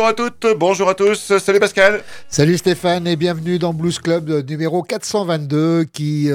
[0.00, 2.00] Bonjour à toutes, bonjour à tous, salut Pascal.
[2.26, 6.30] Salut Stéphane et bienvenue dans Blues Club numéro 422 qui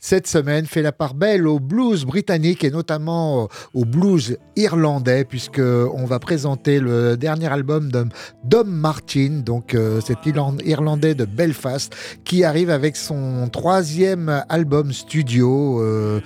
[0.00, 5.60] cette semaine fait la part belle au blues britannique et notamment au blues irlandais puisque
[5.60, 8.06] on va présenter le dernier album de
[8.44, 10.20] Dom Martin, donc cet
[10.64, 11.94] Irlandais de Belfast
[12.24, 16.22] qui arrive avec son troisième album studio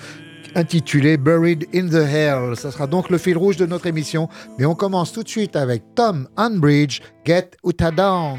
[0.54, 2.56] intitulé Buried in the Hell.
[2.56, 5.56] Ça sera donc le fil rouge de notre émission, mais on commence tout de suite
[5.56, 8.38] avec Tom Unbridge, Get Uta Down.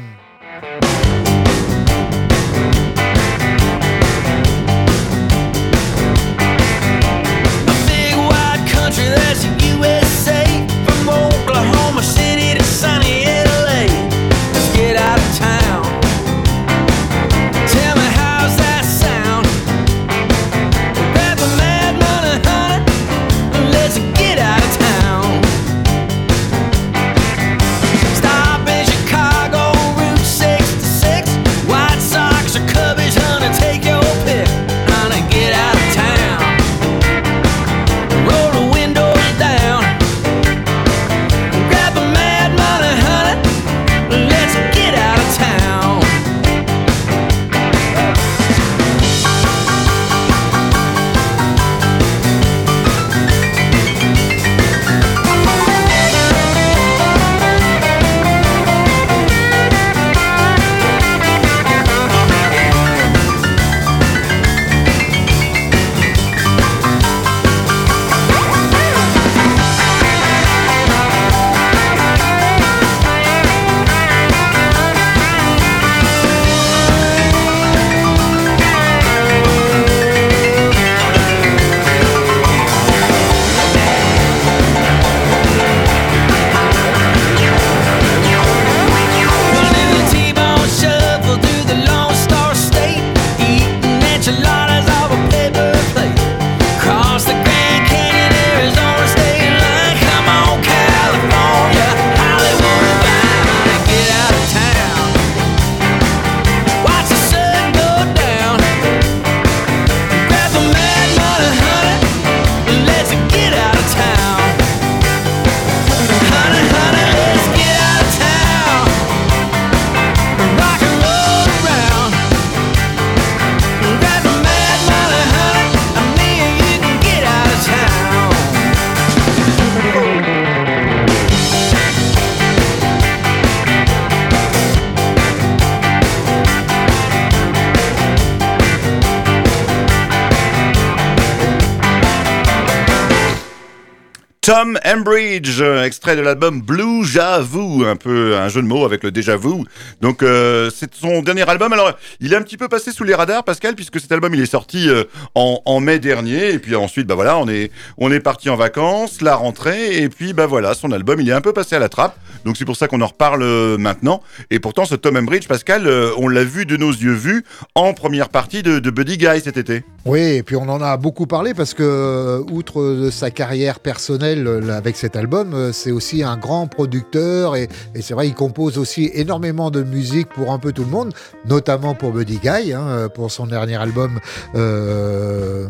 [144.46, 149.10] Tom Embridge, extrait de l'album Blue J'avoue, un peu un jeu de mots avec le
[149.10, 149.64] déjà vu.
[150.00, 151.72] Donc euh, c'est son dernier album.
[151.72, 151.90] Alors
[152.20, 154.46] il est un petit peu passé sous les radars, Pascal, puisque cet album il est
[154.46, 155.02] sorti euh,
[155.34, 159.20] en, mai dernier, et puis ensuite bah voilà, on est on est parti en vacances,
[159.20, 161.88] la rentrée, et puis bah voilà, son album il est un peu passé à la
[161.88, 162.16] trappe.
[162.44, 164.22] Donc c'est pour ça qu'on en reparle euh, maintenant.
[164.50, 167.42] Et pourtant ce Tom Embridge, Pascal, on l'a vu de nos yeux vus
[167.74, 169.82] en première partie de Buddy Guy cet été.
[170.06, 174.96] Oui, et puis on en a beaucoup parlé parce que outre sa carrière personnelle avec
[174.96, 175.52] cet album.
[175.52, 177.68] Euh, c'est aussi un grand producteur et,
[178.00, 181.12] c'est vrai, il compose aussi énormément de musique pour un peu tout le monde,
[181.44, 184.20] notamment pour Buddy Guy, hein, pour son dernier album
[184.54, 185.66] euh,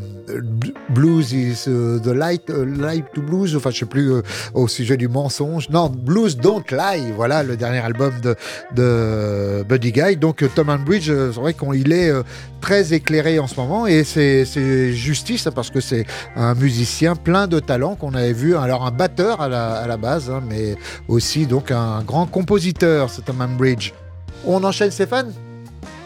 [0.91, 4.12] Blues is euh, the light, light to blues, enfin je sais plus
[4.52, 5.70] au sujet du mensonge.
[5.70, 8.12] Non, Blues Don't Lie, voilà le dernier album
[8.75, 10.16] de, Buddy Guy.
[10.16, 12.12] Donc Tom Bridge, c'est vrai qu'il est
[12.60, 14.25] très éclairé en ce moment et c'est
[14.92, 16.06] justice parce que c'est
[16.37, 20.43] un musicien plein de talent qu'on avait vu alors un batteur à la, base, hein,
[20.49, 20.76] mais
[21.08, 23.93] aussi donc un grand compositeur, c'est Tom Bridge.
[24.44, 25.32] On enchaîne Stéphane?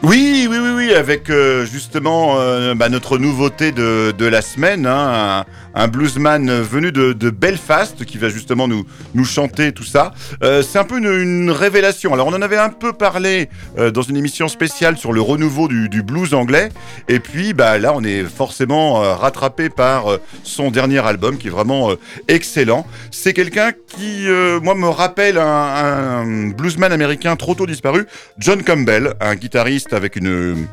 [0.03, 4.87] Oui, oui, oui, oui, avec euh, justement euh, bah, notre nouveauté de, de la semaine,
[4.87, 5.45] hein,
[5.75, 8.85] un, bluesman venu de, Belfast qui va justement nous,
[9.15, 10.13] nous chanter tout ça.
[10.43, 12.13] Euh, c'est un peu une, révélation.
[12.13, 16.03] Alors on en avait un peu parlé dans une émission spéciale sur le renouveau du,
[16.03, 16.71] blues anglais,
[17.09, 20.07] et puis bah, là on est forcément rattrapé par
[20.43, 21.91] son dernier album qui est vraiment
[22.29, 22.87] excellent.
[23.11, 24.27] C'est quelqu'un qui,
[24.63, 28.07] moi, me rappelle un, un bluesman américain trop tôt disparu,
[28.39, 30.67] John Campbell, un guitariste avec une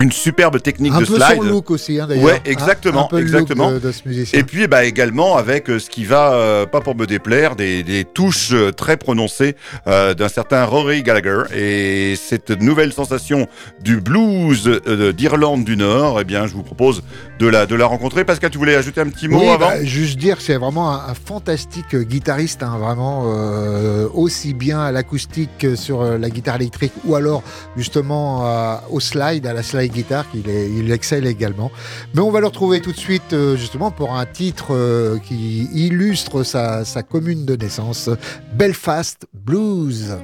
[0.00, 1.36] une superbe technique un de peu slide.
[1.36, 2.24] son look aussi, hein, d'ailleurs.
[2.24, 3.72] Ouais, exactement, un peu le look exactement.
[3.72, 4.38] de, de ce musicien.
[4.38, 7.82] Et puis bah également avec euh, ce qui va, euh, pas pour me déplaire, des,
[7.82, 9.56] des touches euh, très prononcées
[9.86, 11.42] euh, d'un certain Rory Gallagher.
[11.54, 13.48] Et cette nouvelle sensation
[13.82, 17.02] du blues euh, d'Irlande du Nord, eh bien je vous propose
[17.38, 18.24] de la, de la rencontrer.
[18.24, 20.90] Pascal, tu voulais ajouter un petit mot Oui, avant bah, juste dire que c'est vraiment
[20.92, 26.30] un, un fantastique guitariste, hein, vraiment euh, aussi bien à l'acoustique que sur euh, la
[26.30, 27.42] guitare électrique ou alors
[27.76, 31.70] justement euh, au slide, à la slide guitare, qu'il est, il excelle également.
[32.14, 35.68] Mais on va le retrouver tout de suite euh, justement pour un titre euh, qui
[35.72, 38.10] illustre sa, sa commune de naissance,
[38.54, 40.16] Belfast Blues.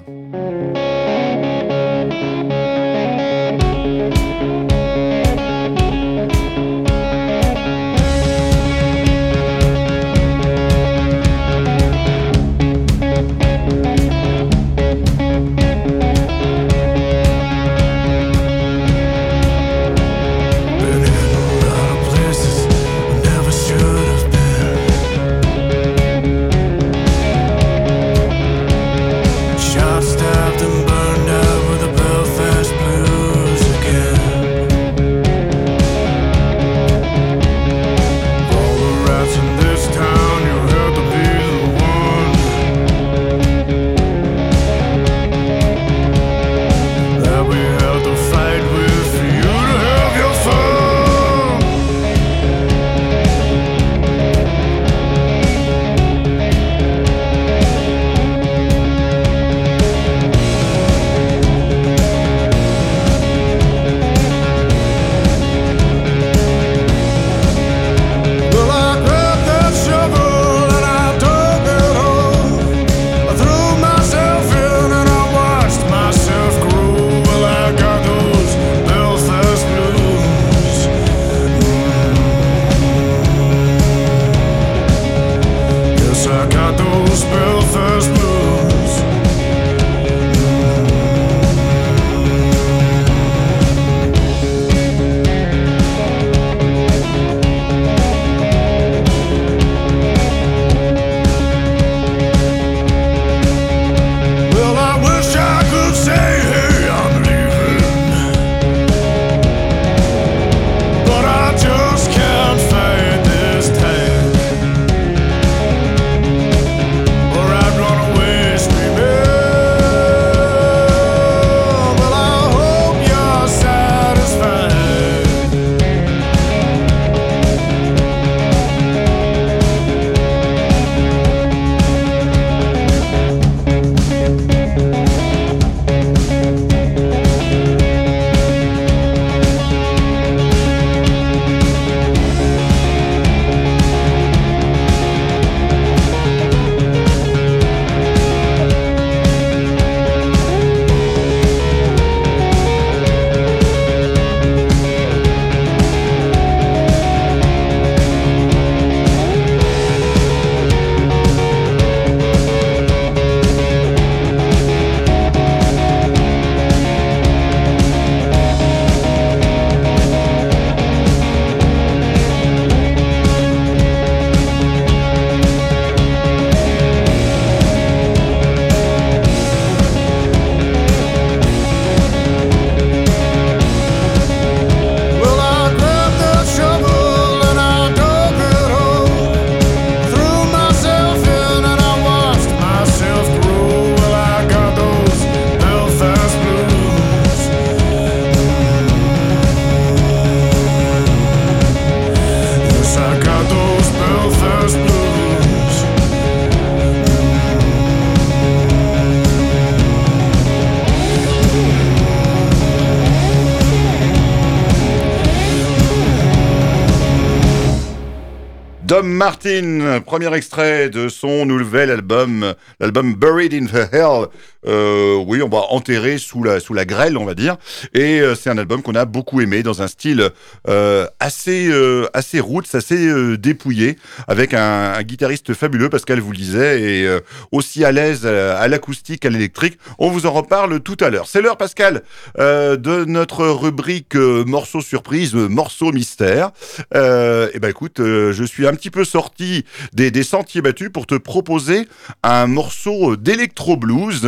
[219.05, 224.29] Martin, premier extrait de son nouvel album, l'album Buried in the Hell.
[224.67, 227.56] Euh, oui, on va enterrer sous la sous la grêle, on va dire.
[227.93, 230.31] Et euh, c'est un album qu'on a beaucoup aimé dans un style
[230.69, 231.73] euh, assez
[232.13, 233.97] assez roots, assez dépouillé,
[234.29, 237.19] avec un, un guitariste fabuleux, Pascal vous le disait, et
[237.53, 239.79] aussi à l'aise à, l'acoustique, à l'électrique.
[239.99, 241.27] On vous en reparle tout à l'heure.
[241.27, 242.03] C'est l'heure, Pascal,
[242.39, 246.51] euh, de notre rubrique euh, morceau surprise, morceau mystère.
[246.94, 251.15] Et ben écoute, je suis un petit peu sorti des, des sentiers battus pour te
[251.15, 251.89] proposer
[252.23, 254.27] un morceau d'électro blues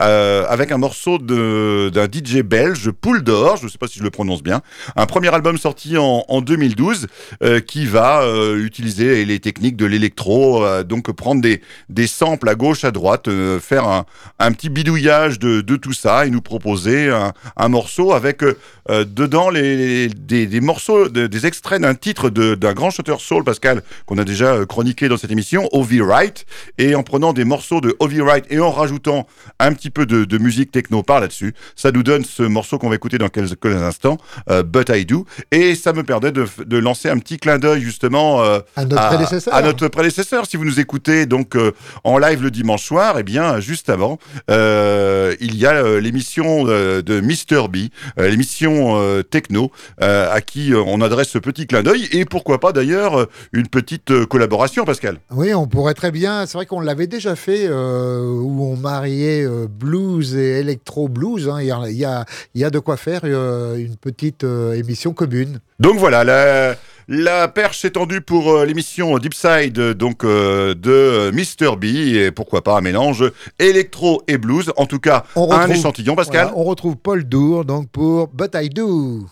[0.00, 4.04] euh, avec un morceau d'un DJ belge, Poule d'Or, je ne sais pas si je
[4.04, 4.60] le prononce bien.
[4.96, 7.06] Un premier album sorti en, en 2012
[7.42, 12.54] euh, qui va euh, utiliser les techniques de l'électro, donc prendre des, des samples à
[12.54, 13.28] gauche, à droite,
[13.60, 14.04] faire un,
[14.38, 18.42] un petit bidouillage de, de tout ça et nous proposer un, un morceau avec
[18.88, 20.08] dedans des,
[20.46, 24.64] des morceaux, de- des extraits d'un titre d'un grand chanteur soul, Pascal, qu'on a déjà
[24.66, 26.46] chroniqué dans cette émission, Ovi Wright,
[26.78, 29.26] et en prenant des morceaux de Ovi Wright et en rajoutant
[29.58, 32.88] un petit peu de, de musique techno par là-dessus, ça nous donne ce morceau qu'on
[32.88, 34.18] va écouter dans quelques, quelques instants,
[34.50, 37.80] euh, But I Do, et ça me permet de, de lancer un petit clin d'œil
[37.82, 39.54] justement euh, À notre prédécesseur.
[39.54, 40.46] à notre prédécesseur.
[40.46, 41.72] Si vous nous écoutez donc euh,
[42.04, 47.68] en live le dimanche soir, eh bien juste avant, il y a l'émission de Mr
[47.68, 49.70] B, l'émission techno,
[50.00, 54.84] à qui on adresse ce petit clin d'œil et pourquoi pas d'ailleurs une petite collaboration,
[54.84, 55.18] Pascal.
[55.30, 56.46] Oui, on pourrait très bien.
[56.46, 61.48] C'est vrai qu'on l'avait déjà fait où on mariait euh, blues et électro blues.
[61.48, 61.58] hein.
[61.60, 62.24] Il y, a,
[62.54, 65.60] y a- de quoi faire euh, une petite euh, émission commune.
[65.80, 66.76] Donc voilà, la,
[67.08, 72.62] la perche est tendue pour euh, l'émission Deep Side donc, de Mr B et pourquoi
[72.62, 73.24] pas un mélange
[73.58, 74.72] électro et blues.
[74.76, 76.46] En tout cas, On un retrouve- échantillon, Pascal.
[76.48, 79.26] Voilà, on retrouve Paul Dour donc pour But I Do.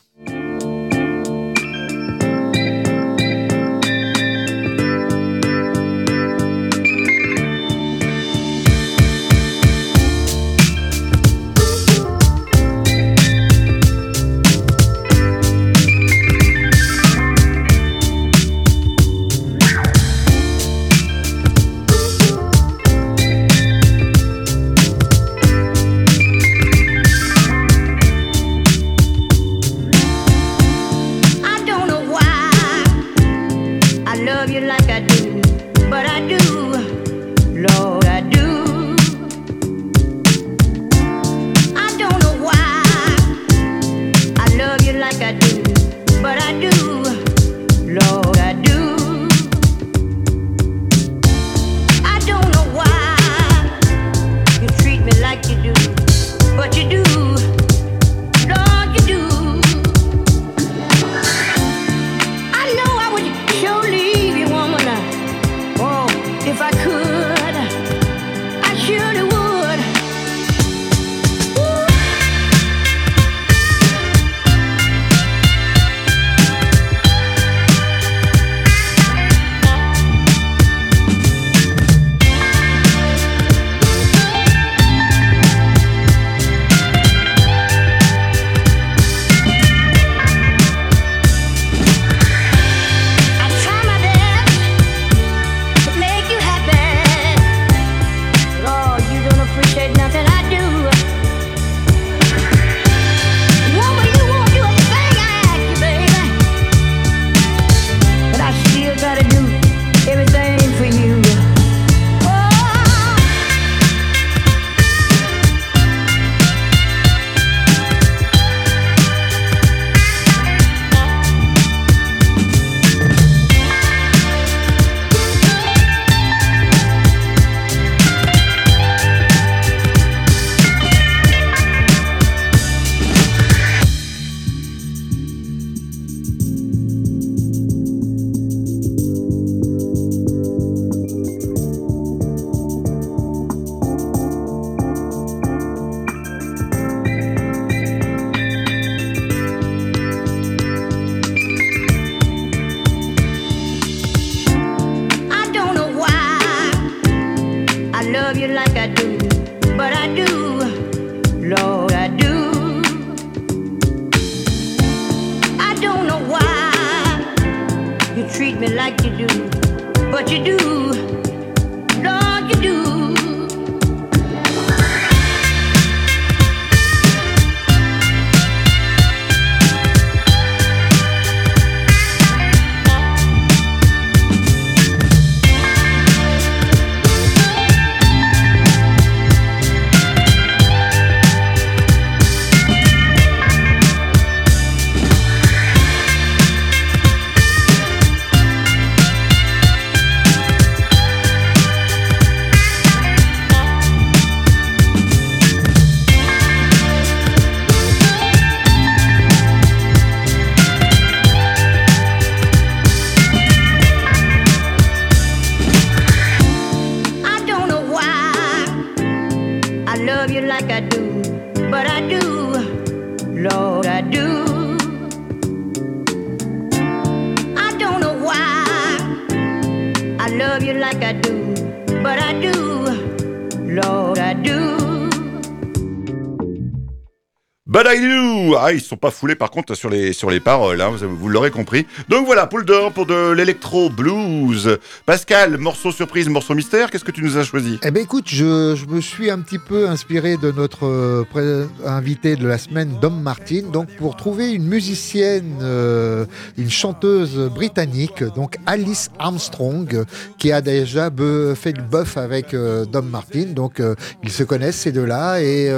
[237.86, 238.25] I do
[238.68, 241.52] Ah, ils sont pas foulés par contre sur les, sur les paroles, hein, vous, l'aurez
[241.52, 241.86] compris.
[242.08, 244.78] Donc voilà, poule d'or pour de l'électro blues.
[245.04, 247.78] Pascal, morceau surprise, morceau mystère, qu'est-ce que tu nous as choisi?
[247.84, 252.34] Eh ben écoute, je, je me suis un petit peu inspiré de notre euh, invité
[252.34, 256.24] de la semaine, Dom Martin, donc pour trouver une musicienne, euh,
[256.58, 260.04] une chanteuse britannique, donc Alice Armstrong,
[260.38, 261.08] qui a déjà
[261.54, 263.44] fait le bœuf avec euh, Dom Martin.
[263.54, 263.80] Donc
[264.24, 265.70] ils se connaissent ces deux-là et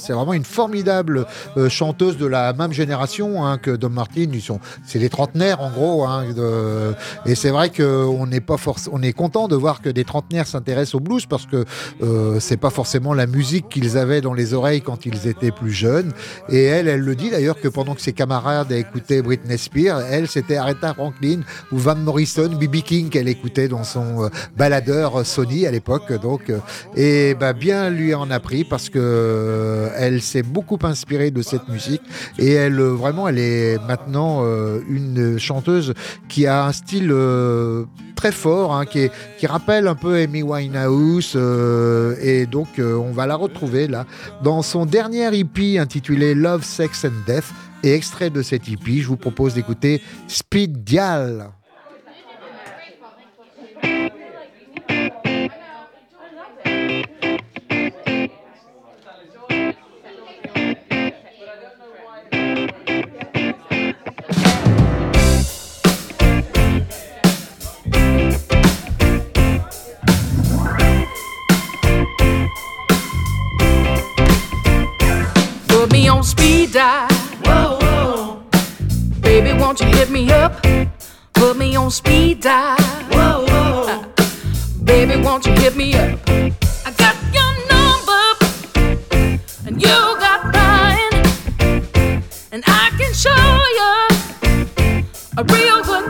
[0.00, 1.24] c'est vraiment une formidable
[1.56, 1.68] euh,
[2.16, 4.26] de la même génération hein, que Dom Martin.
[4.32, 6.04] Ils sont, c'est les trentenaires en gros.
[6.04, 6.94] hein, de-
[7.24, 10.96] et c'est vrai qu'on n'est pas forc- est content de voir que des trentenaires s'intéressent
[10.96, 11.64] au blues parce que
[12.02, 15.72] euh, c'est pas forcément la musique qu'ils avaient dans les oreilles quand ils étaient plus
[15.72, 16.12] jeunes.
[16.48, 20.28] Et elle, elle le dit d'ailleurs que pendant que ses camarades écoutaient Britney Spears, elle
[20.28, 21.40] c'était Aretha Franklin
[21.72, 22.76] ou Van Morrison, B.B.
[22.82, 26.12] King qu'elle écoutait dans son euh, baladeur Sony à l'époque.
[26.20, 26.58] Donc, euh,
[26.96, 31.42] et bah, bien lui en a pris parce que euh, elle s'est beaucoup inspirée de
[31.42, 32.02] cette musique
[32.38, 35.94] et elle euh, vraiment elle est maintenant euh, une chanteuse
[36.28, 37.84] qui a un style euh,
[38.14, 41.36] très fort, hein, qui, est- qui rappelle un peu Amy Winehouse,
[42.22, 44.06] et donc on va la retrouver là
[44.42, 47.44] dans son dernier EP intitulé Love, Sex and Death.
[47.82, 51.50] Et extrait de cet EP, je vous propose d'écouter Speed Dial.
[79.66, 80.64] Won't you hit me up?
[81.34, 82.78] Put me on speed dial.
[83.10, 84.04] Whoa, whoa.
[84.84, 86.20] Baby, won't you hit me up?
[86.86, 88.26] I got your number,
[89.66, 91.14] and you got mine,
[92.52, 93.44] and I can show
[93.78, 93.92] you
[95.36, 96.05] a real good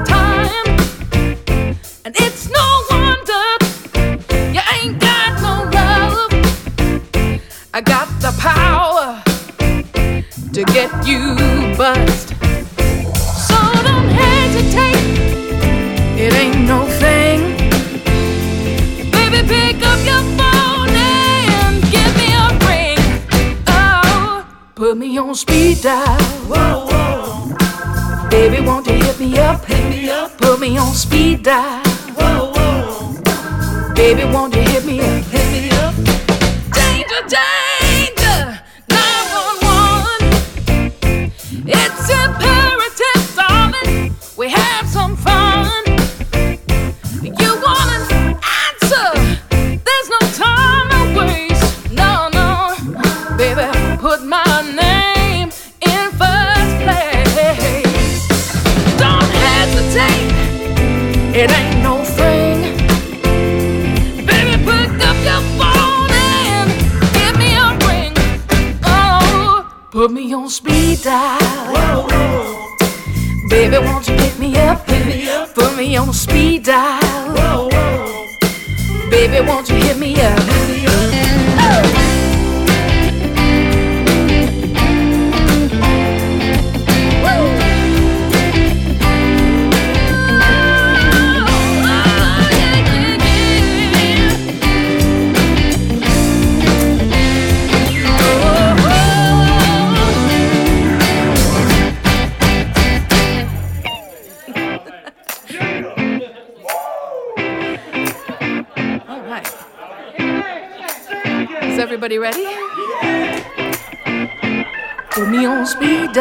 [25.37, 26.19] speed dial.
[26.49, 28.29] Whoa, whoa.
[28.31, 29.65] Baby, won't you hit me up?
[29.67, 30.39] Hit me up.
[30.39, 31.83] Put me on speed dial.
[32.17, 33.95] Whoa, whoa.
[33.95, 34.86] Baby, won't you hit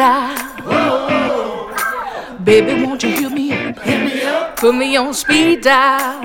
[0.06, 1.68] dial.
[2.44, 3.78] Baby, won't you hear me up?
[3.80, 4.56] Hit me up.
[4.56, 6.20] Put me on speed dial.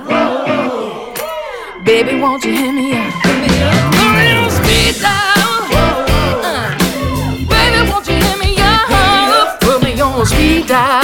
[1.83, 3.13] Baby, won't you hear me up?
[3.25, 3.93] Hit me up.
[3.97, 5.61] Put me on speed dial.
[6.43, 6.77] Uh.
[7.53, 9.59] Baby, won't you hear me up?
[9.61, 11.00] Put me on speed dial.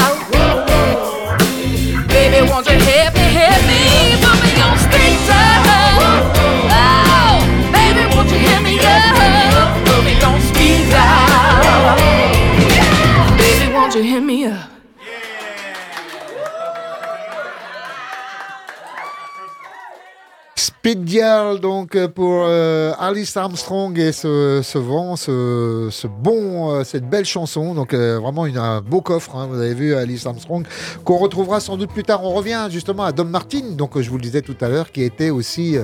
[20.95, 26.83] Dial, donc euh, pour euh, Alice Armstrong et ce, ce vent, ce, ce bon, euh,
[26.83, 27.73] cette belle chanson.
[27.73, 29.35] Donc euh, vraiment une, un beau coffre.
[29.35, 30.65] hein, vous avez vu Alice Armstrong
[31.03, 32.23] qu'on retrouvera sans doute plus tard.
[32.23, 35.03] On revient justement à Dom Martin, donc je vous le disais tout à l'heure, qui
[35.03, 35.77] était aussi,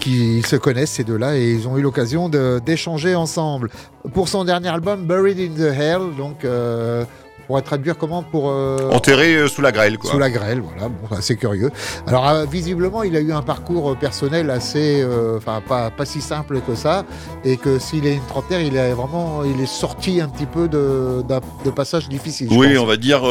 [0.00, 3.70] qui ils se connaissent ces deux-là et ils ont eu l'occasion d'échanger ensemble
[4.14, 6.16] pour son dernier album Buried in the Hell.
[6.16, 7.06] Donc on
[7.48, 10.10] pourrait traduire comment pour euh, Enterré euh, sous la grêle, quoi.
[10.10, 11.70] sous la grêle, voilà, bon, assez curieux.
[12.06, 15.02] Alors euh, visiblement, il a eu un parcours euh, personnel assez,
[15.36, 17.06] enfin pas, pas si simple que ça,
[17.44, 20.68] et que s'il est une trentaine, il est vraiment, il est sorti un petit peu
[20.68, 21.24] de,
[21.64, 22.48] de passages difficiles.
[22.50, 22.82] Oui, pense.
[22.82, 23.22] on va dire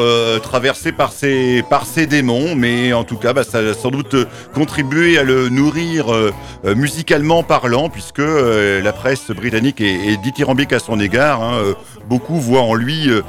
[0.42, 4.16] traversé par ses, par ses démons, mais en tout cas, bah, ça a sans doute
[4.56, 6.08] contribué à le nourrir
[6.66, 11.44] musicalement parlant, puisque la presse britannique est, est dithyrambique à son égard.
[11.44, 11.76] hein,
[12.08, 13.22] beaucoup voient en lui euh,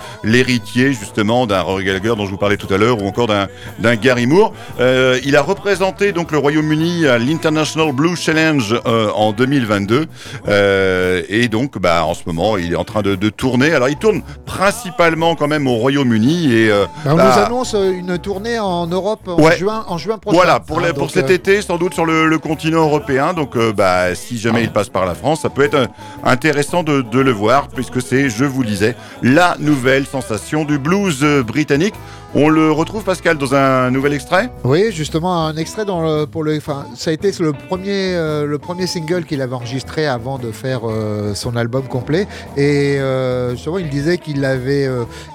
[0.86, 4.26] justement d'un Rory Gallagher dont je vous parlais tout à l'heure, ou encore d'un Gary
[4.26, 4.52] Moore.
[4.80, 10.06] Euh, il a représenté donc le Royaume-Uni à l'International Blues Challenge euh, en 2022,
[10.48, 13.72] euh, et donc bah, en ce moment, il est en train de, de tourner.
[13.72, 16.72] Alors, il tourne principalement quand même au Royaume-Uni et
[17.06, 19.56] on bah, nous annonce une tournée en Europe en Ouais.
[19.56, 20.36] juin, en juin prochain.
[20.36, 23.32] voilà, pour, Hein, les- pour cet été, sans doute sur le, le continent européen.
[23.34, 25.88] Donc, bah, si jamais il passe par la France, ça peut être
[26.24, 30.78] intéressant de, de le voir, puisque c'est, je vous le disais, la nouvelle sensation du
[30.78, 31.94] blues euh, britannique.
[32.34, 36.44] On le retrouve, Pascal, dans un nouvel extrait Oui, justement, un extrait dans le, pour
[36.44, 40.38] le, enfin, ça a été le premier, euh, le premier single qu'il avait enregistré avant
[40.38, 42.28] de faire euh, son album complet.
[42.58, 44.86] Et euh, justement, il disait qu'il avait,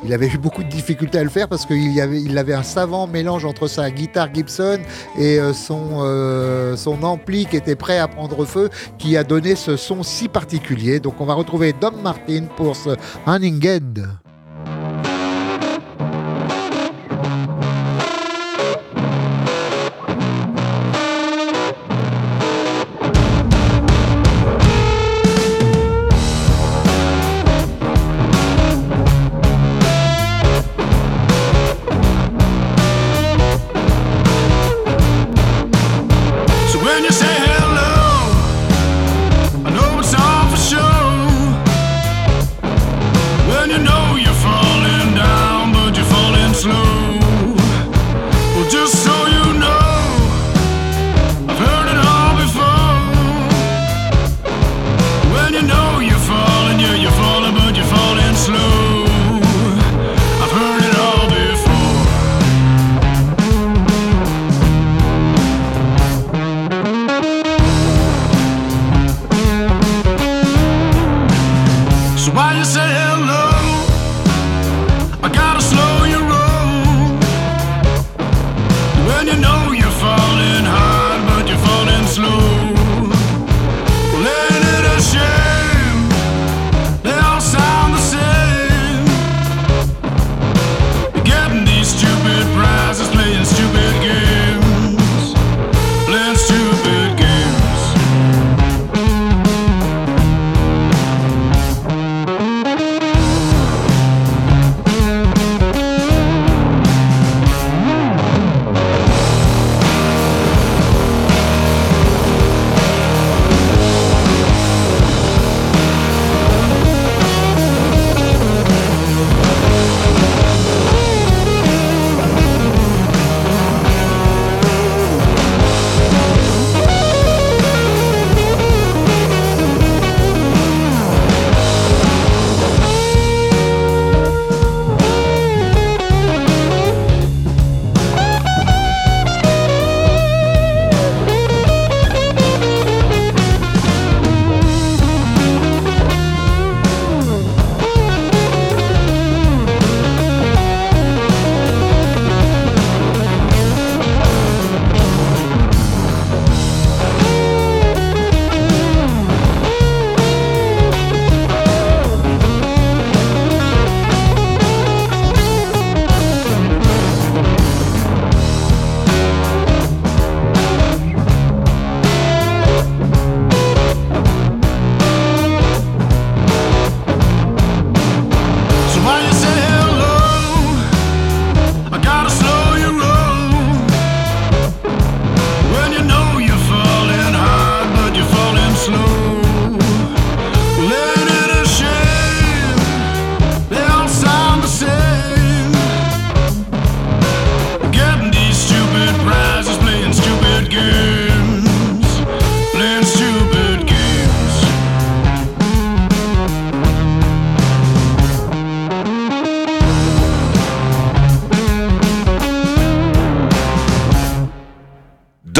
[0.08, 3.08] avait eu beaucoup de difficultés à le faire parce qu'il avait, il avait un savant
[3.08, 4.78] mélange entre sa guitare Gibson
[5.18, 8.70] et son, son ampli qui était prêt à prendre feu,
[9.00, 11.00] qui a donné ce son si particulier.
[11.00, 12.92] Donc, on va retrouver Dom Martin pour ce
[13.26, 14.23] Hunting End.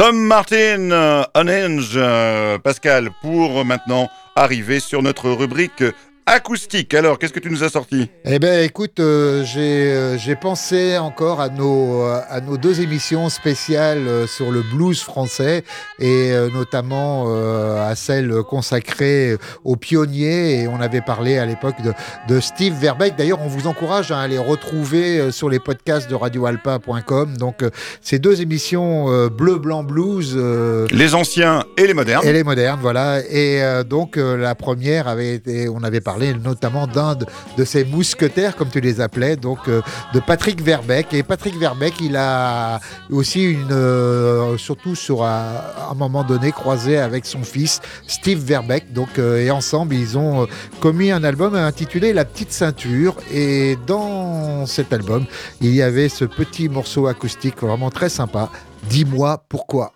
[0.04, 5.82] Tom Martin, euh, Orange, euh, Pascal, pour maintenant arriver sur notre rubrique
[6.26, 6.94] acoustique.
[6.94, 8.10] Alors, qu'est-ce que tu nous as sorti?
[8.24, 12.80] Eh ben, écoute, euh, j'ai euh, j'ai pensé encore à nos euh, à nos deux
[12.80, 15.64] émissions spéciales euh, sur le blues français
[15.98, 20.62] et euh, notamment euh, à celle consacrée aux pionniers.
[20.62, 21.92] Et on avait parlé à l'époque de,
[22.32, 23.16] de Steve Verbeck.
[23.16, 27.36] D'ailleurs, on vous encourage à les retrouver sur les podcasts de radioalpa.com.
[27.36, 30.32] Donc, euh, ces deux émissions euh, bleu blanc blues.
[30.36, 32.26] euh, Les anciens et les modernes.
[32.26, 33.20] et les modernes, voilà.
[33.28, 37.16] Et euh, donc euh, la première avait été, on avait parlé notamment d'un
[37.56, 39.80] de, ces mousquetaires, comme tu les appelais, donc euh,
[40.12, 41.12] de Patrick Verbeck.
[41.12, 47.26] Et Patrick Verbeck, il a aussi une, euh, surtout sur un, moment donné, croisé avec
[47.26, 48.92] son fils Steve Verbeck.
[48.92, 50.46] Donc euh, et ensemble, ils ont
[50.80, 53.16] commis un album intitulé La petite ceinture.
[53.32, 55.26] Et dans cet album,
[55.60, 58.50] il y avait ce petit morceau acoustique vraiment très sympa.
[58.88, 59.92] Dis-moi pourquoi.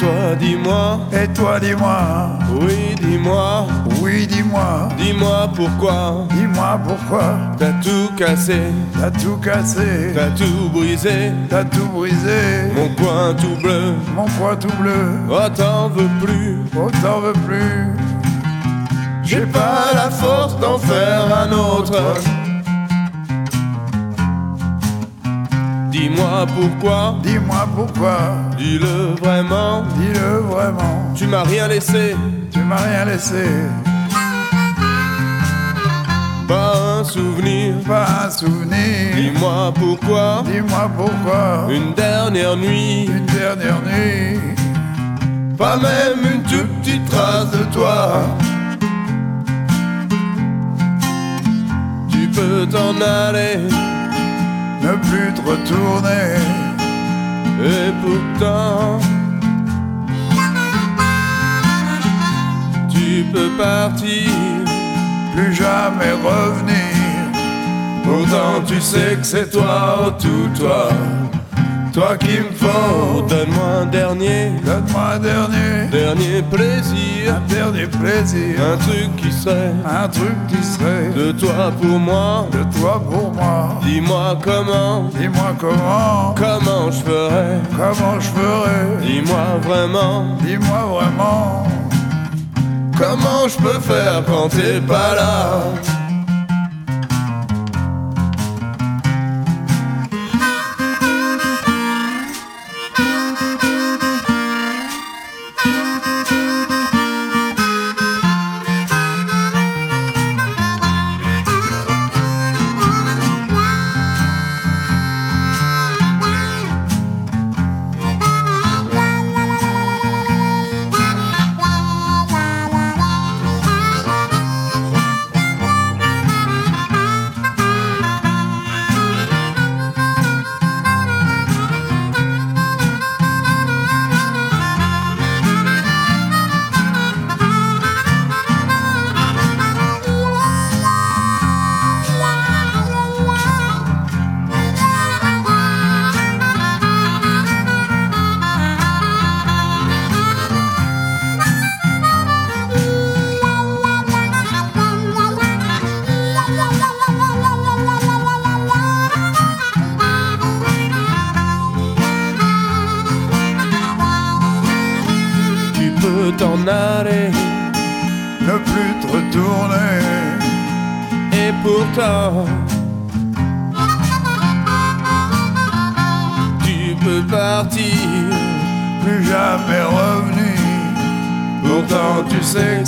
[0.00, 3.66] Toi, dis-moi, Et toi, dis-moi, oui, dis-moi,
[4.00, 6.26] oui, dis-moi, dis-moi pourquoi.
[6.30, 7.34] Dis-moi pourquoi.
[7.58, 8.60] T'as tout cassé,
[8.98, 14.56] t'as tout cassé, t'as tout brisé, t'as tout brisé, mon coin tout bleu, mon poids
[14.56, 17.92] tout bleu, oh t'en veux plus, oh t'en veux plus.
[19.22, 21.92] j'ai pas la force d'en faire un autre.
[25.90, 28.18] Dis-moi pourquoi, Dis-moi pourquoi,
[28.56, 32.14] dis-le vraiment, dis-le vraiment, tu m'as rien laissé,
[32.52, 33.44] tu m'as rien laissé,
[36.46, 37.74] pas un souvenir.
[37.86, 39.14] pas un souvenir.
[39.16, 44.38] Dis-moi pourquoi, Dis-moi pourquoi, une dernière nuit, une dernière nuit,
[45.58, 48.22] pas même une toute petite trace de toi.
[52.10, 53.58] Tu peux t'en aller,
[54.82, 56.36] ne plus te retourner,
[57.62, 59.00] et pourtant,
[62.90, 64.30] tu peux partir.
[65.32, 66.90] plus jamais revenir.
[68.04, 70.88] Pourtant, tu sais que c'est toi, tout toi,
[71.92, 73.22] toi qui me faut.
[73.28, 79.72] Donne-moi un dernier, Donne-moi un dernier, dernier plaisir, un dernier plaisir, un truc qui serait
[79.84, 82.46] un truc qui serait de toi pour moi.
[82.52, 83.78] de toi pour moi.
[83.82, 87.58] Dis-moi comment, Dis-moi comment, comment je ferais.
[87.76, 88.86] comment je ferais.
[89.02, 91.66] Dis-moi vraiment, Dis-moi vraiment,
[92.98, 95.60] comment je peux faire quand t'es pas là.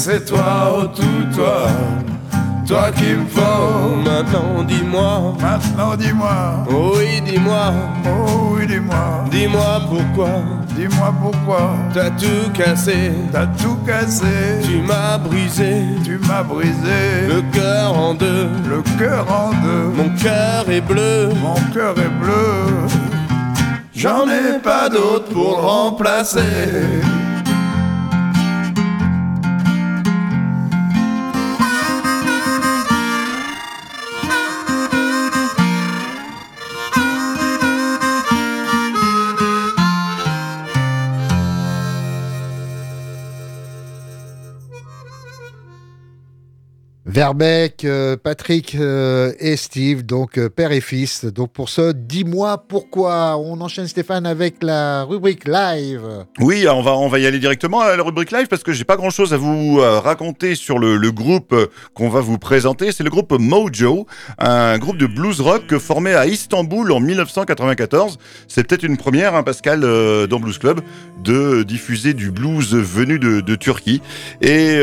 [0.02, 1.68] C'est toi, oh tout toi,
[2.66, 3.96] toi qui me faut.
[4.04, 7.72] Maintenant, dis-moi, Maintenant dis-moi, oh oui, dis-moi,
[8.04, 10.30] oh oui dis-moi, dis-moi pourquoi.
[10.74, 11.70] Dis-moi pourquoi.
[11.94, 14.24] T'as tout cassé, t'as tout cassé,
[14.64, 15.84] tu m'as brisé.
[16.02, 17.28] Tu m'as brisé.
[17.28, 18.48] Le cœur en deux.
[18.68, 20.02] le cœur en deux.
[20.02, 22.88] Mon cœur est bleu, Mon cœur est bleu,
[23.94, 27.21] j'en ai pas d'autre pour le remplacer.
[47.12, 51.26] Verbeck, euh, Patrick euh, et Steve, donc euh, père et fils.
[51.26, 53.36] Donc pour ce, dis-moi pourquoi.
[53.36, 56.24] On enchaîne Stéphane avec la rubrique live.
[56.40, 59.10] Oui, on va, y aller directement à la rubrique live parce que j'ai pas grand
[59.10, 61.54] chose à vous raconter sur le, groupe
[61.92, 62.92] qu'on va vous présenter.
[62.92, 64.06] C'est le groupe Mojo,
[64.38, 68.18] un groupe de blues rock formé à Istanbul en 1994.
[68.48, 70.80] C'est peut-être une première, hein, Pascal, dans Blues Club,
[71.22, 74.00] de diffuser du blues venu de, Turquie.
[74.40, 74.78] Et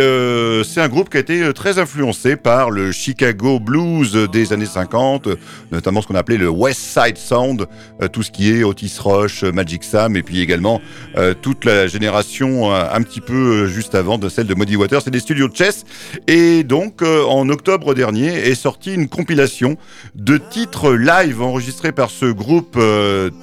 [0.63, 5.27] c'est un groupe qui a été très influencé par le Chicago blues des années 50,
[5.27, 5.35] euh,
[5.71, 7.65] notamment ce qu'on appelait le West Side Sound,
[8.01, 10.81] euh, tout ce qui est Otis Rush, Magic Sam, et puis également
[11.17, 15.07] euh, toute la génération euh, un petit peu juste avant de celle de Muddy Waters
[15.07, 15.85] et des studios de Chess.
[16.27, 19.77] Et donc, en octobre dernier, est sortie une compilation
[20.15, 22.77] de titres live enregistrés par ce groupe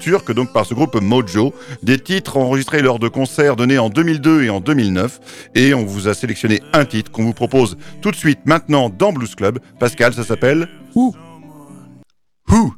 [0.00, 4.42] turc, donc par ce groupe Mojo, des titres enregistrés lors de concerts donnés en 2002
[4.44, 5.20] et en 2009.
[5.54, 9.12] Et on vous a sélectionné un titre qu'on vous propose tout de suite maintenant dans
[9.12, 9.58] Blues Club.
[9.78, 11.14] Pascal, ça s'appelle Who?
[12.50, 12.74] Who?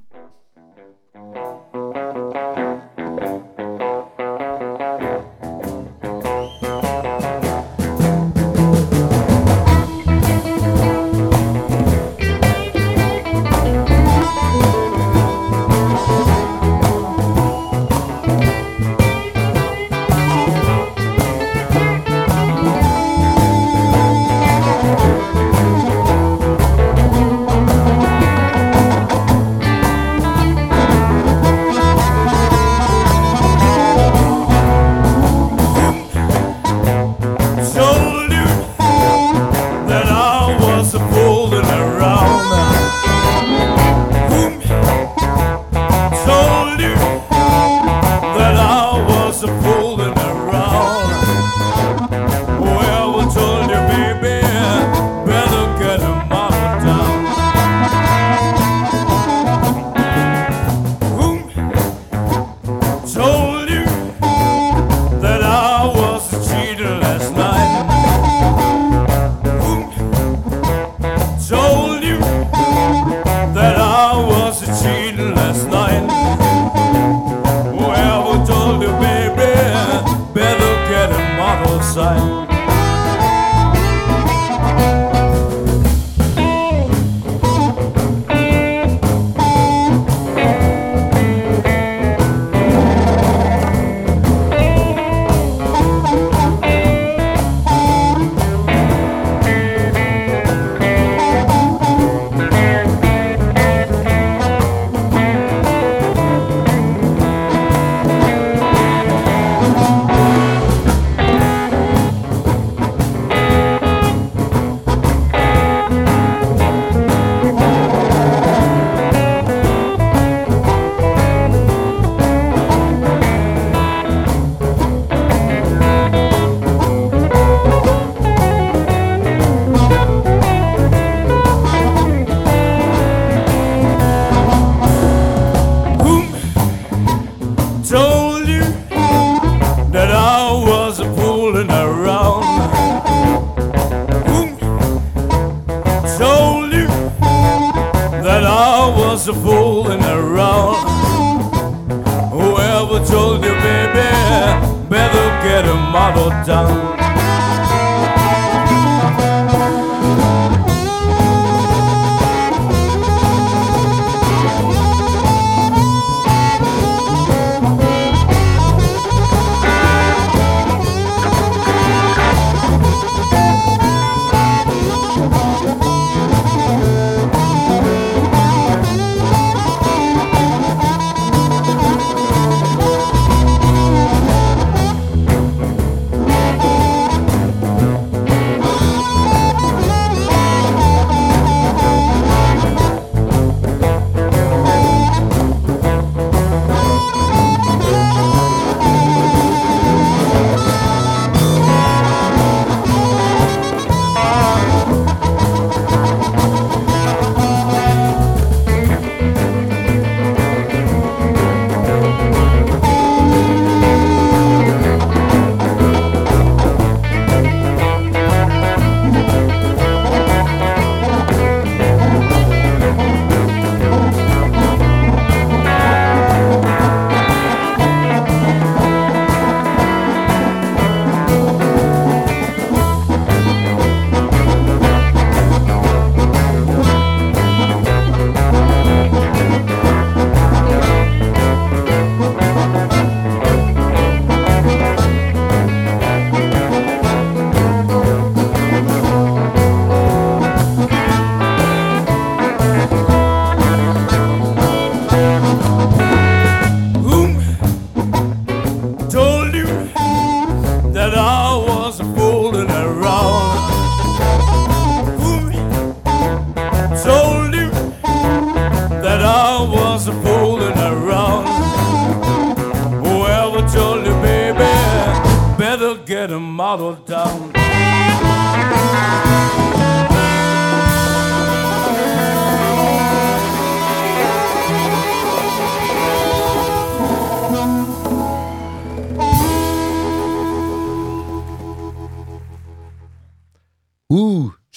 [276.41, 277.58] model down.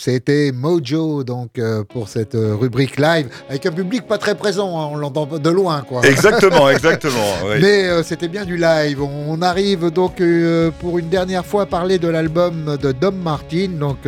[0.02, 4.80] C'était Mojo donc euh, pour cette euh, rubrique live avec un public pas très présent,
[4.80, 6.02] hein, on l'entend de loin quoi.
[6.04, 7.36] Exactement, exactement.
[7.46, 7.60] oui.
[7.62, 9.02] Mais euh, c'était bien du live.
[9.02, 13.70] On arrive donc euh, pour une dernière fois à parler de l'album de Dom Martin,
[13.80, 14.00] donc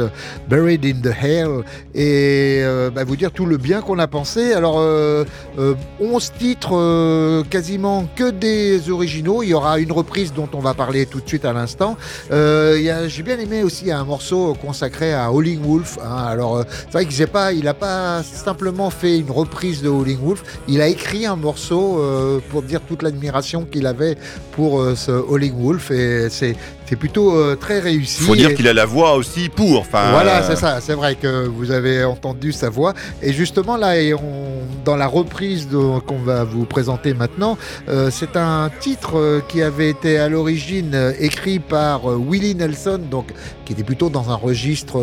[0.50, 1.64] Buried in the Hell,
[1.94, 2.64] et
[2.94, 4.54] bah, vous dire tout le bien qu'on a pensé.
[4.54, 5.26] Alors, euh,
[5.60, 9.44] euh, 11 titres, quasiment que des originaux.
[9.44, 11.98] Il y aura une reprise dont on va parler tout de suite à l'instant.
[12.30, 15.62] J'ai bien aimé aussi un morceau consacré à Howling
[16.02, 16.26] Hein.
[16.28, 20.44] Alors, euh, c'est vrai qu'il il n'a pas simplement fait une reprise de Howling Wolf,
[20.68, 24.18] il a écrit un morceau euh, pour dire toute l'admiration qu'il avait
[24.52, 26.56] pour euh, ce Howling Wolf et c'est
[26.94, 28.22] c'est plutôt euh, très réussi.
[28.22, 29.80] Faut dire Et- qu'il a la voix aussi pour.
[29.80, 30.80] Enfin, voilà, euh, c'est ça.
[30.80, 32.94] C'est vrai que vous avez entendu sa voix.
[33.24, 34.22] Et justement, là, et on-
[34.86, 37.58] dans la reprise de- qu'on va vous présenter maintenant,
[37.90, 43.26] euh, c'est un titre qui avait été à l'origine écrit par Willie Nelson, donc
[43.66, 45.00] qui était plutôt dans un registre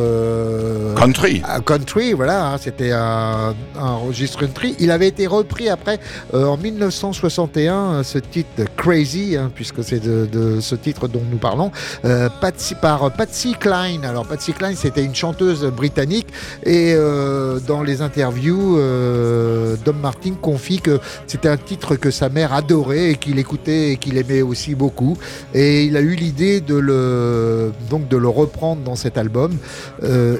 [0.96, 1.42] Country.
[1.48, 4.76] un country, voilà, hein, c'était un, un registre country.
[4.78, 5.98] Il avait été repris après
[6.32, 11.38] en 1961, euh, ce titre Crazy, hein, puisque c'est de, de ce titre dont nous
[11.38, 11.70] parlons,
[12.04, 14.04] euh, Patsy, par Patsy Cline.
[14.04, 16.28] Alors Patsy Cline, c'était une chanteuse britannique
[16.64, 22.28] et euh, dans les interviews, euh, Dom Martin confie que c'était un titre que sa
[22.28, 25.16] mère adorait et qu'il écoutait et qu'il aimait aussi beaucoup.
[25.54, 29.52] Et il a eu l'idée de le donc de le reprendre dans cet album.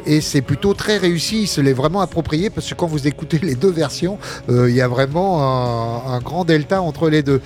[0.07, 1.43] Et c'est plutôt très réussi.
[1.43, 4.19] Il se l'est vraiment approprié parce que quand vous écoutez les deux versions,
[4.49, 7.41] il y a vraiment un grand delta entre les deux.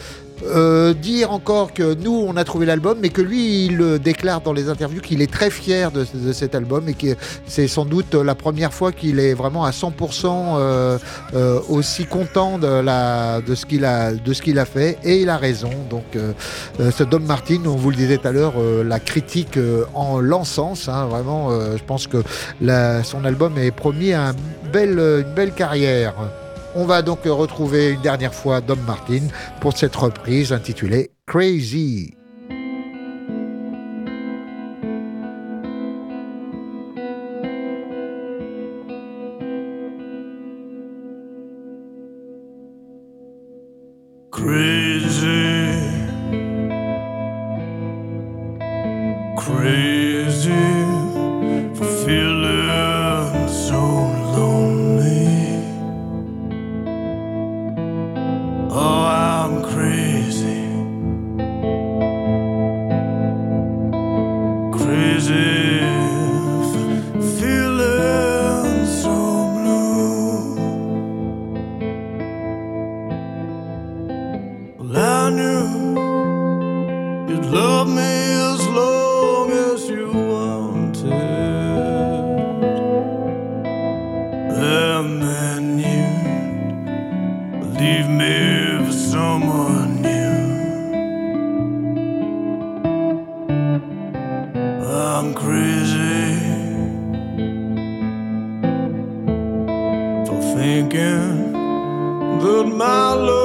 [0.46, 4.52] Euh, dire encore que nous on a trouvé l'album mais que lui il déclare dans
[4.52, 7.16] les interviews qu'il est très fier de, cet album et que
[7.46, 10.98] c'est sans doute la première fois qu'il est vraiment à 100% euh,
[11.34, 14.98] euh, aussi content de, ce qu'il a, de ce qu'il a fait.
[15.02, 15.70] Et il a raison.
[15.88, 16.04] Donc
[16.78, 19.58] ce Dom Martin on vous le disait tout à l'heure la critique
[19.94, 22.22] en l'encens hein, vraiment je pense que
[23.02, 24.32] son album est promis à
[24.74, 26.14] une belle carrière
[26.74, 29.28] on va donc retrouver une dernière fois Dom Martin
[29.60, 32.14] pour cette reprise intitulée Crazy.
[95.24, 96.34] I'm crazy
[100.26, 101.52] for thinking
[102.40, 103.43] that my love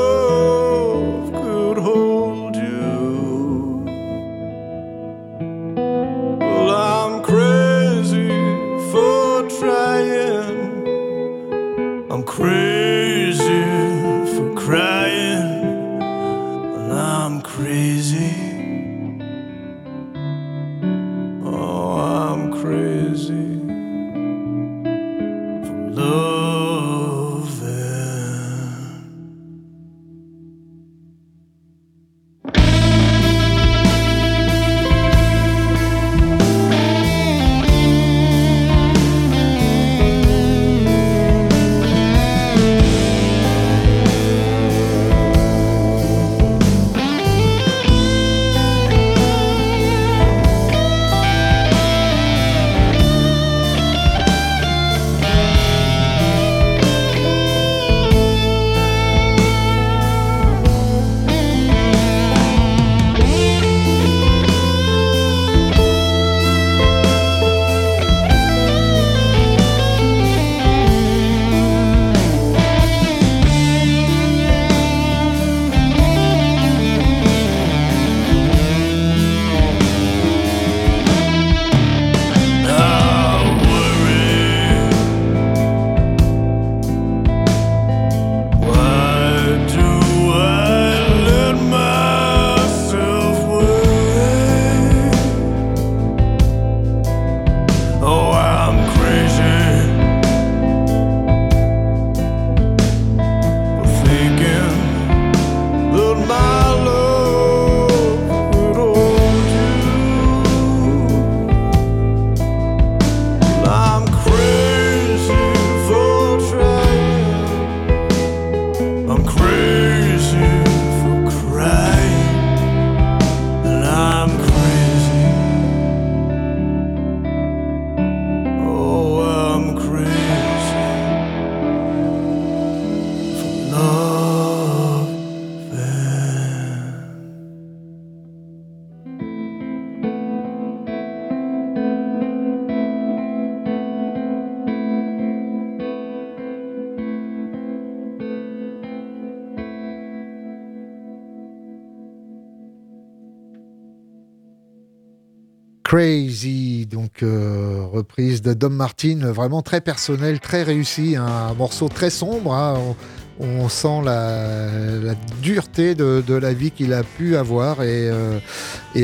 [158.54, 162.54] Dom Martin, vraiment très personnel, très réussi, un morceau très sombre.
[162.54, 162.95] hein.
[163.41, 168.38] On, sent la, dureté de, la vie qu'il a pu avoir et, euh,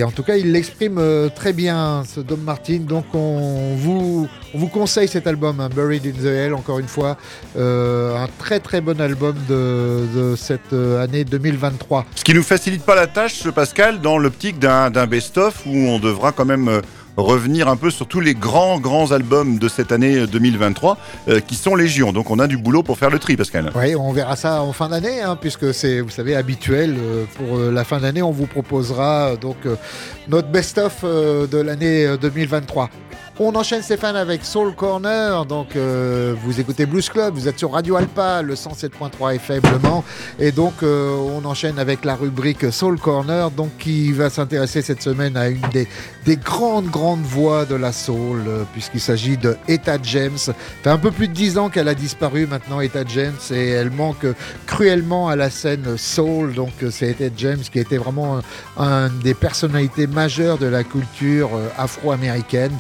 [0.03, 2.79] en tout cas il l'exprime euh, très bien ce Dom Martin.
[2.79, 6.89] Donc on vous, on vous conseille cet album, hein, Buried in the Hell, encore une
[6.89, 7.17] fois,
[7.55, 12.05] Euh, un très très bon album de, cette année 2023.
[12.15, 16.33] Ce qui nous facilite pas la tâche, Pascal, dans l'optique d'un best-of où on devra
[16.33, 16.81] quand même
[17.17, 20.97] revenir un peu sur tous les grands, grands albums de cette année euh, 2023
[21.27, 22.11] euh, qui sont légion.
[22.11, 23.71] Donc on a du boulot pour faire le tri, Pascal.
[23.75, 26.95] Oui, on verra ça en fin d'année, hein, puisque c'est, vous savez, habituel.
[26.97, 29.75] euh, pour euh, la fin d'année, on vous proposera euh, donc euh,
[30.27, 32.89] notre best-of euh, de l'année euh, 2023.
[33.37, 35.45] On enchaîne Stéphane avec Soul Corner.
[35.45, 39.79] Donc, euh, vous écoutez Blues Club, vous êtes sur Radio Alpa, le 107.3 FM Le
[39.79, 40.05] Mans.
[40.39, 45.01] Et donc, euh, on enchaîne avec la rubrique Soul Corner, donc qui va s'intéresser cette
[45.01, 45.85] semaine à une des,
[46.25, 50.37] des grandes, grandes voix de la soul, euh, puisqu'il s'agit de Etta James.
[50.37, 53.67] Ça fait un peu plus de 10 ans qu'elle a disparu maintenant, Etta James, et
[53.67, 54.25] elle manque
[54.65, 56.53] cruellement à la scène soul.
[56.53, 58.37] Donc, c'est Etta James qui était vraiment
[58.77, 62.71] un, un des personnalités majeures de la culture afro-américaine.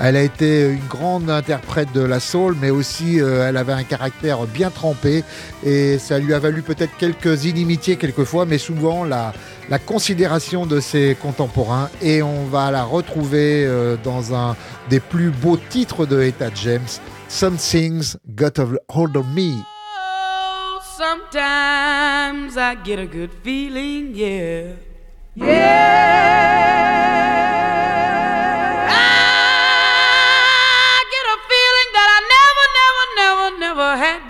[0.00, 3.84] Elle a été une grande interprète de la soul, mais aussi euh, elle avait un
[3.84, 5.22] caractère bien trempé
[5.64, 9.32] et ça lui a valu peut-être quelques inimitiés quelquefois, mais souvent la,
[9.70, 11.90] la considération de ses contemporains.
[12.02, 14.56] Et on va la retrouver euh, dans un
[14.90, 16.80] des plus beaux titres de Etta James,
[17.28, 19.52] Something's Got a Hold of Me.
[19.56, 24.72] Oh, sometimes I get a good feeling, yeah.
[25.36, 26.93] Yeah.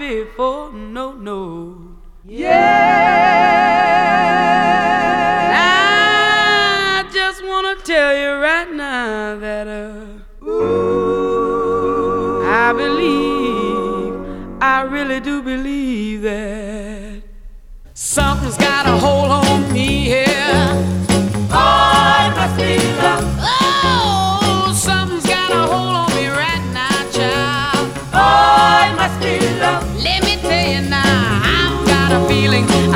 [0.08, 0.72] Before.
[0.72, 1.96] No, no.
[2.24, 3.04] Yeah.
[6.96, 10.06] I just want to tell you right now that, uh,
[12.66, 14.14] I believe,
[14.60, 17.22] I really do believe that
[17.94, 19.43] something's got a hold on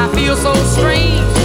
[0.01, 1.38] I feel so strange.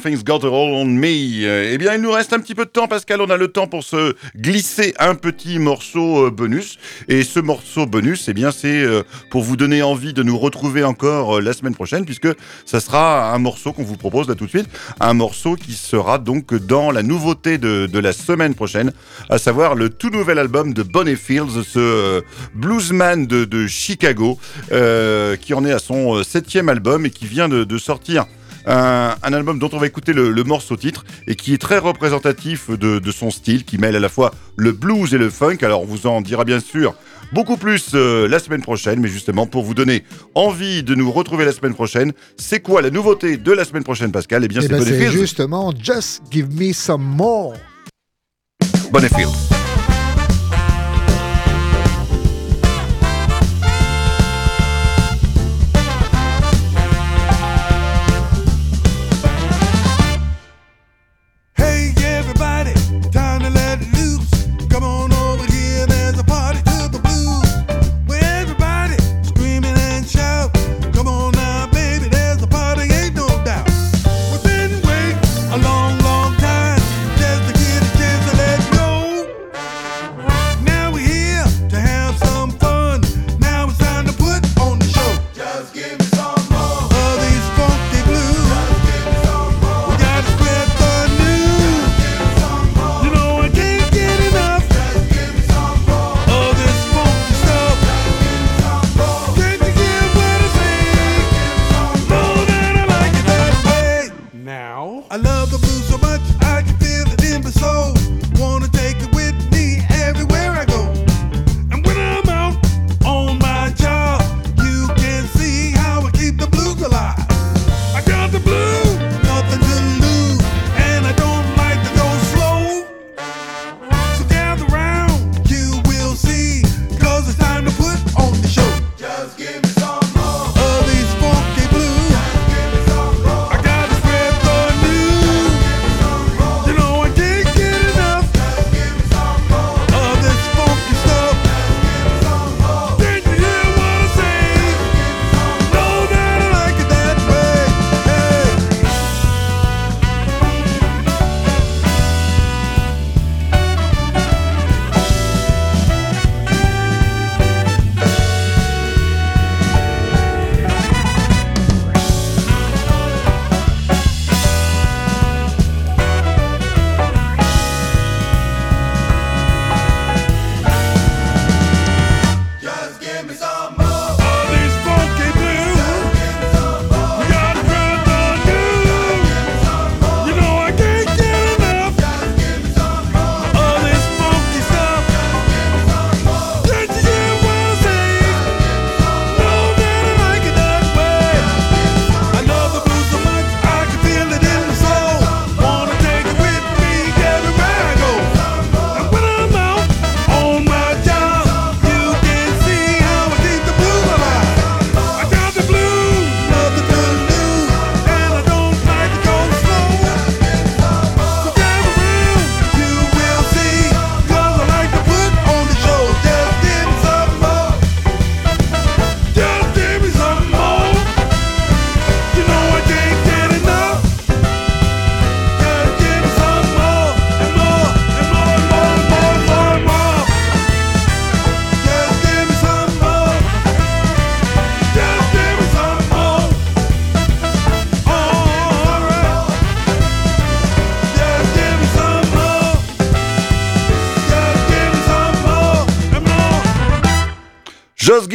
[0.00, 1.44] Something's Got a on Me.
[1.44, 3.20] Eh bien, il nous reste un petit peu de temps, Pascal.
[3.20, 6.78] On a le temps pour se glisser un petit morceau euh, bonus.
[7.08, 10.84] Et ce morceau bonus, eh bien, c'est euh, pour vous donner envie de nous retrouver
[10.84, 12.28] encore euh, la semaine prochaine, puisque
[12.64, 14.68] ça sera un morceau qu'on vous propose là tout de suite.
[15.00, 18.92] Un morceau qui sera donc dans la nouveauté de, la semaine prochaine,
[19.28, 22.22] à savoir le tout nouvel album de Bonnie Fields, ce
[22.54, 24.38] bluesman de, Chicago,
[24.68, 28.24] qui en est à son septième album et qui vient de sortir
[28.66, 31.78] Un, un album dont on va écouter le, le morceau titre et qui est très
[31.78, 35.58] représentatif de, de son style, qui mêle à la fois le blues et le funk.
[35.62, 36.94] Alors on vous en dira bien sûr
[37.32, 40.04] beaucoup plus euh, la semaine prochaine, mais justement pour vous donner
[40.34, 44.12] envie de nous retrouver la semaine prochaine, c'est quoi la nouveauté de la semaine prochaine,
[44.12, 44.44] Pascal?
[44.44, 47.54] Eh bien, Eh c'est ben, justement Just Give Me Some More.
[48.92, 49.59] Bonnetfield.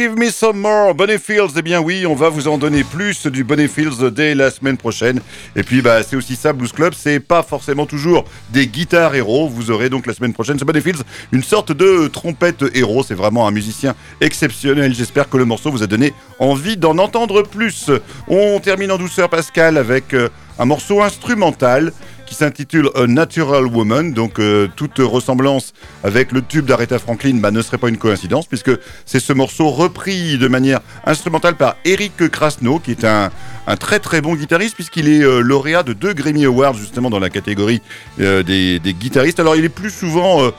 [0.06, 1.54] Give me some more, Bonnetfields.
[1.56, 5.20] Eh bien oui, on va vous en donner plus du Bonnetfields dès la semaine prochaine.
[5.56, 9.48] Et puis bah c'est aussi ça, Blues Club, c'est pas forcément toujours des guitares héros.
[9.48, 11.02] Vous aurez donc la semaine prochaine, ce Bonnetfields,
[11.32, 13.02] une sorte de trompette héros.
[13.02, 14.94] C'est vraiment un musicien exceptionnel.
[14.94, 17.90] J'espère que le morceau vous a donné envie d'en entendre plus.
[18.28, 20.28] On termine en douceur, Pascal, avec euh,
[20.60, 21.92] un morceau instrumental
[22.36, 24.12] s'intitule A Natural Woman.
[24.12, 25.72] Donc euh, toute ressemblance
[26.04, 28.72] avec le tube d'Aretha Franklin bah, ne serait pas une coïncidence puisque
[29.06, 33.30] c'est ce morceau repris de manière instrumentale par Eric Krasno qui est un,
[33.66, 37.18] un très très bon guitariste puisqu'il est euh, lauréat de deux Grammy Awards justement dans
[37.18, 37.80] la catégorie
[38.20, 39.40] euh, des, des guitaristes.
[39.40, 40.50] Alors il est plus souvent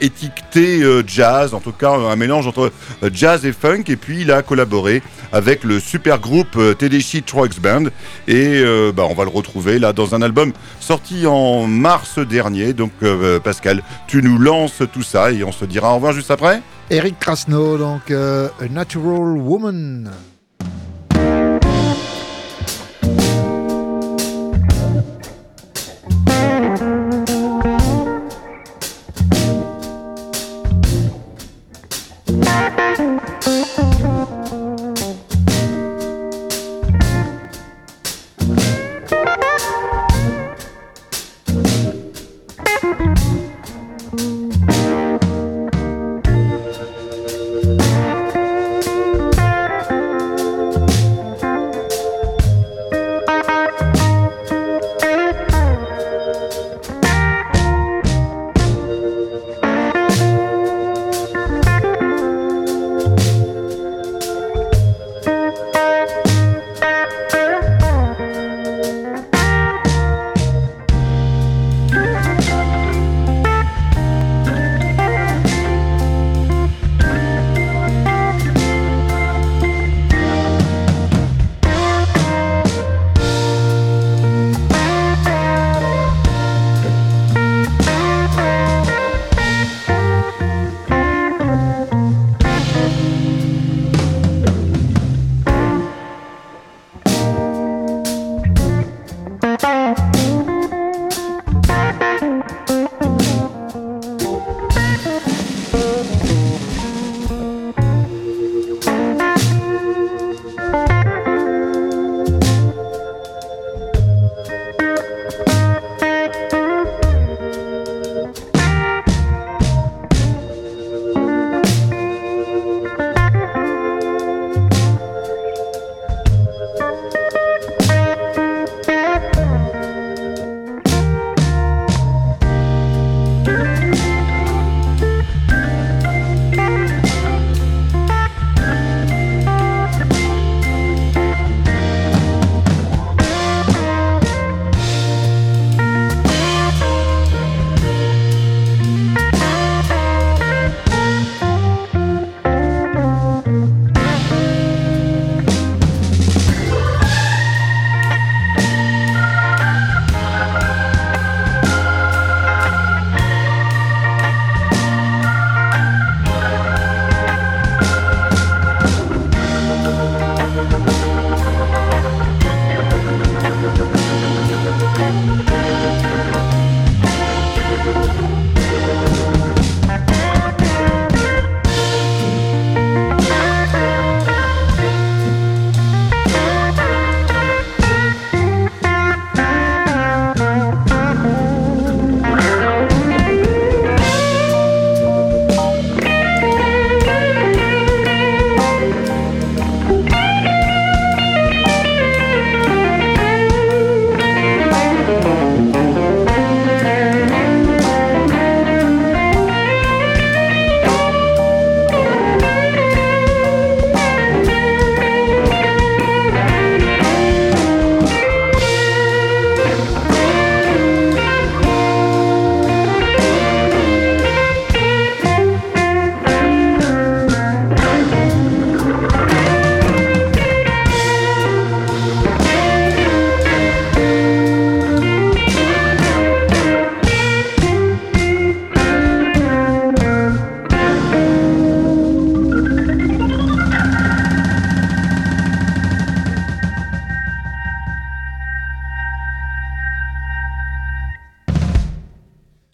[0.00, 2.72] étiqueté jazz, en tout cas un mélange entre
[3.12, 5.02] jazz et funk et puis il a collaboré
[5.32, 7.84] avec le super groupe Tedeschi Trucks Band
[8.26, 8.62] et
[8.94, 12.72] bah, on va le retrouver là dans un album sorti en mars dernier.
[12.72, 16.30] Donc euh, Pascal, tu nous lances tout ça et on se dira au revoir juste
[16.30, 16.62] après.
[16.90, 20.10] Eric Krasno, donc euh, A Natural Woman.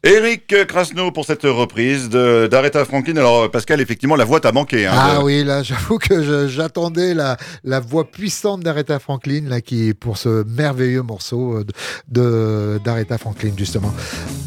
[0.06, 3.16] Eric Krasno pour cette reprise de- d'Aretha Franklin.
[3.16, 4.86] Alors Pascal, effectivement, la voix t'a manqué.
[4.86, 9.60] hein, Ah de- oui, là, j'avoue que j'attendais la, la voix puissante d'Aretha Franklin, là,
[9.62, 11.72] qui pour ce merveilleux morceau euh, de
[12.08, 13.94] de- d'Aretha Franklin, justement.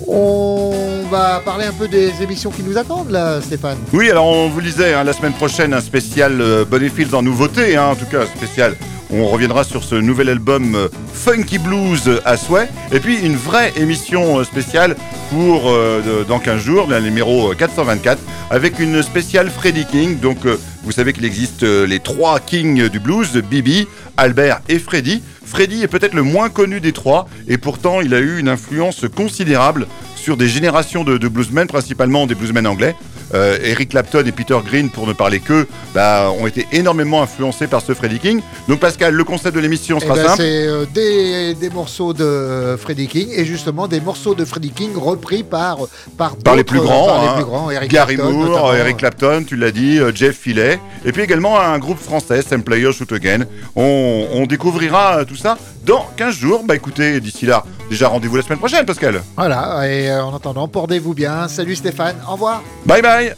[0.08, 3.78] On va parler un peu des émissions qui nous attendent, là, Stéphane.
[3.94, 7.22] Oui, alors on vous le disait, hein, la semaine prochaine, un spécial euh, Bonnetfields en
[7.22, 8.76] nouveauté, hein, en tout cas spécial.
[9.10, 12.68] On reviendra sur ce nouvel album euh, Funky Blues à souhait.
[12.92, 14.98] Et puis une vraie émission euh, spéciale
[15.30, 20.20] pour euh, dans 15 jours, le numéro euh, 424, avec une spéciale Freddie King.
[20.20, 23.88] Donc euh, vous savez qu'il existe euh, les trois kings du blues, Bibi,
[24.18, 25.24] Albert et Freddie.
[25.46, 29.06] Freddie est peut-être le moins connu des trois, et pourtant il a eu une influence
[29.16, 29.88] considérable
[30.28, 32.98] sur des générations de, de bluesmen, principalement des bluesmen anglais.
[33.34, 35.66] Euh, Eric Clapton et Peter Green, pour ne parler qu'eux,
[35.96, 38.42] bah, ont été énormément influencés par ce Freddie King.
[38.68, 40.42] Donc Pascal, le concept de l'émission Eh sera ben, simple.
[40.42, 44.90] c'est euh, des, des morceaux de Freddie King et justement des morceaux de Freddie King
[44.98, 45.78] repris par
[46.18, 47.34] par, Par les plus grands, par les hein.
[47.36, 48.76] plus grands, Eric Gary Clapton, Moore.
[48.76, 52.64] Eric Clapton, tu l'as dit, euh, Jeff Fillet, et puis également un groupe français, Sam
[52.64, 53.46] Player Shoot Again.
[53.78, 56.64] On, on découvrira euh, tout ça dans 15 jours.
[56.66, 59.22] Bah écoutez, d'ici là, déjà rendez-vous la semaine prochaine, Pascal.
[59.36, 61.48] Voilà, et euh, en attendant, portez-vous bien.
[61.48, 62.62] Salut Stéphane, au revoir.
[62.86, 63.36] Bye bye